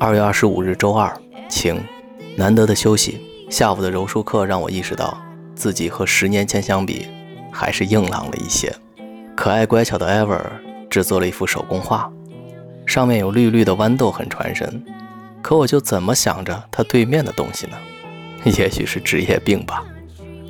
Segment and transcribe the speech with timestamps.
[0.00, 1.12] 二月二十五日周二，
[1.48, 1.82] 晴，
[2.36, 3.20] 难得的休息。
[3.50, 5.18] 下午的柔术课让我意识到，
[5.56, 7.08] 自己和十年前相比，
[7.50, 8.72] 还是硬朗了一些。
[9.34, 10.40] 可爱乖巧的 Ever
[10.88, 12.08] 制作了一幅手工画，
[12.86, 14.84] 上面有绿绿的豌豆，很传神。
[15.42, 17.76] 可我就怎么想着他对面的东西呢？
[18.56, 19.84] 也许是职业病吧。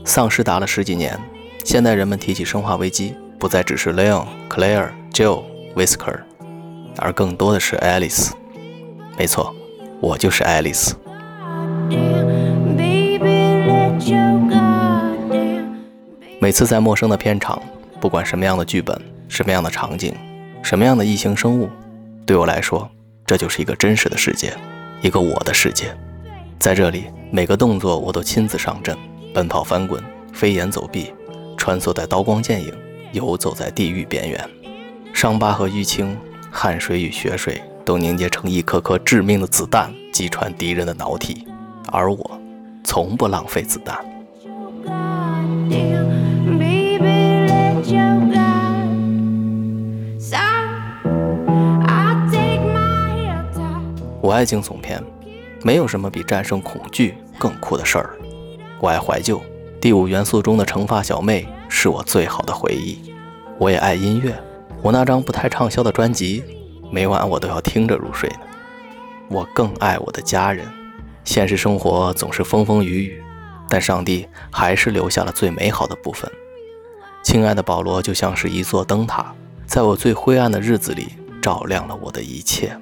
[0.05, 1.19] 丧尸打了十几年，
[1.65, 5.43] 现代人们提起生化危机，不再只是 Leon、Claire、Jill、
[5.75, 6.19] Whisker，
[6.99, 8.33] 而更多的是 Alice。
[9.19, 9.53] 没错，
[10.01, 10.95] 我就是爱丽丝。
[16.39, 17.61] 每次在陌生的片场，
[18.01, 18.97] 不管什么样的剧本、
[19.29, 20.15] 什么样的场景、
[20.63, 21.69] 什么样的异形生物，
[22.25, 22.89] 对我来说，
[23.27, 24.57] 这就是一个真实的世界，
[25.03, 25.87] 一个我的世界。
[26.61, 28.97] 在这里，每个动作我都亲自上阵，
[29.35, 30.01] 奔跑、翻滚、
[30.33, 31.13] 飞檐走壁，
[31.57, 32.73] 穿梭在刀光剑影，
[33.11, 34.49] 游走在地狱边缘，
[35.13, 36.17] 伤疤和淤青，
[36.53, 37.61] 汗水与血水。
[37.89, 41.47] 都凝结成一颗颗致命的子弹，击穿敌人的脑体，
[41.91, 42.39] 而我
[42.85, 43.99] 从不浪费子弹。
[54.21, 55.03] 我爱惊悚片，
[55.63, 58.11] 没有什么比战胜恐惧更酷的事儿。
[58.81, 59.39] 我爱怀旧，
[59.81, 63.15] 《第五元素》中的长发小妹是我最好的回忆。
[63.57, 64.39] 我也爱音乐，
[64.83, 66.45] 我那张不太畅销的专辑。
[66.91, 68.41] 每晚我都要听着入睡呢。
[69.29, 70.67] 我更爱我的家人。
[71.25, 73.23] 现实生活总是风风雨雨，
[73.69, 76.31] 但上帝还是留下了最美好的部分。
[77.23, 79.35] 亲爱的保罗就像是一座灯塔，
[79.67, 81.09] 在我最灰暗的日子里
[81.43, 82.75] 照亮了我的一切。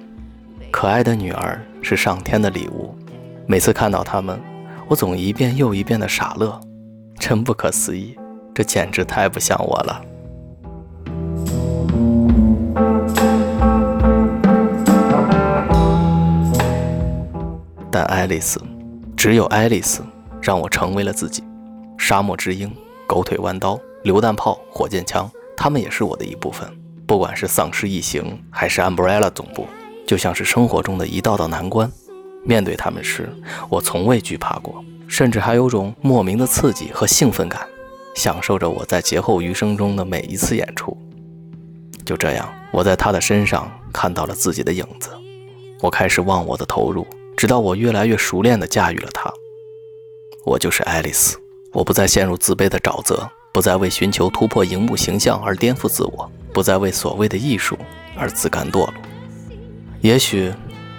[0.71, 2.95] 可爱的女儿是上天的礼物。
[3.45, 4.39] 每次看到他们，
[4.87, 6.57] 我总一遍又一遍的傻乐。
[7.19, 8.15] 真不可思议，
[8.53, 10.01] 这简直太不像我了。
[17.97, 18.61] 但爱丽丝，
[19.15, 20.03] 只有爱丽丝，
[20.39, 21.43] 让我成为了自己。
[21.97, 22.71] 沙漠之鹰、
[23.07, 26.69] 狗腿弯刀、榴弹炮、火箭枪，他们也是我的一部分。
[27.07, 29.65] 不管是丧尸异形，还是 Umbrella 总部，
[30.05, 31.91] 就像是生活中的一道道难关。
[32.43, 33.35] 面对他们时，
[33.67, 37.65] 我从未惧怕过，甚至还有种莫名的刺激和兴奋感，
[38.13, 40.95] 享受着我在劫后余生中的每一次演出。
[42.05, 45.09] 就这样，我在他的身上看到了自己的影子，
[45.81, 47.03] 我开始忘我的投入。
[47.37, 49.31] 直到我越来越熟练地驾驭了它，
[50.43, 51.37] 我就是爱丽丝。
[51.71, 57.77] 我不再陷入自卑的沼泽，不再为寻求突破荧幕形象而颠覆自我，不再为所谓的艺术
[58.17, 58.93] 而自甘堕落。
[60.01, 60.51] 也许，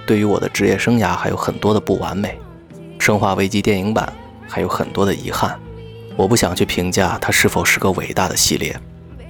[0.06, 2.38] 对于我的职业生涯还有很多的不完美，
[3.04, 4.12] 《生化危机》电影版
[4.46, 5.58] 还有很多的遗憾。
[6.14, 8.80] 我不想去评价它是否是个伟大的系列，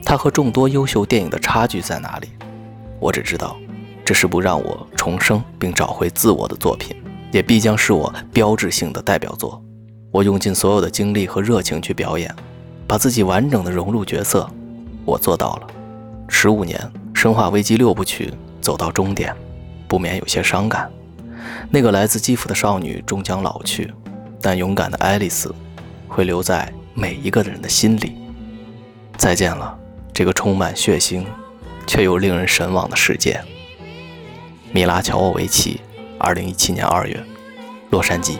[0.05, 2.29] 它和众多优秀电影的差距在哪里？
[3.01, 3.57] 我只知道。
[4.09, 6.97] 这是部让我重生并找回自我的作品，
[7.31, 9.63] 也必将是我标志性的代表作。
[10.11, 12.35] 我用尽所有的精力和热情去表演，
[12.87, 14.49] 把自己完整的融入角色，
[15.05, 15.67] 我做到了。
[16.27, 16.81] 十五年
[17.19, 18.33] 《生化危机》六部曲
[18.63, 19.37] 走到终点，
[19.87, 20.91] 不免有些伤感。
[21.69, 23.93] 那个来自基辅的少女终将老去，
[24.41, 25.55] 但勇敢的爱丽丝
[26.09, 28.17] 会留在每一个人的心里。
[29.19, 29.79] 再见了，
[30.15, 31.27] 这个充满血腥
[31.87, 33.39] 却又令人神往的世界。
[34.71, 35.81] 米拉乔沃维奇，
[36.19, 37.25] 二零一七年二月，
[37.91, 38.37] 洛杉矶。